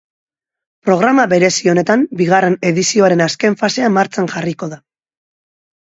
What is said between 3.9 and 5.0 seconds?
martxan jarriko da.